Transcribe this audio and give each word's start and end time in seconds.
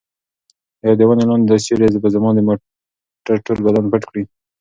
ایا 0.83 0.93
د 0.97 1.01
ونې 1.07 1.25
لاندې 1.29 1.47
دا 1.49 1.57
سیوری 1.63 2.01
به 2.03 2.09
زما 2.15 2.29
د 2.35 2.39
موټر 2.47 3.37
ټول 3.45 3.57
بدن 3.67 3.85
پټ 3.91 4.03
کړي؟ 4.09 4.23